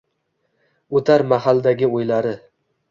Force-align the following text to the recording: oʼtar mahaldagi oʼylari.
oʼtar 1.01 1.25
mahaldagi 1.35 1.93
oʼylari. 1.93 2.35